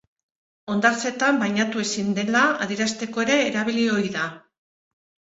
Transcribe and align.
Hondartzetan 0.75 1.35
bainatu 1.41 1.83
ezin 1.83 2.09
dela 2.19 2.41
adierazteko 2.65 3.23
ere 3.25 3.35
erabili 3.51 3.83
ohi 3.99 4.09
da. 4.17 4.23